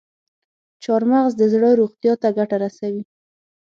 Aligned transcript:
چارمغز 0.83 1.33
د 1.37 1.41
زړه 1.53 1.69
روغتیا 1.81 2.13
ته 2.21 2.27
ګټه 2.37 2.57
رسوي. 2.63 3.03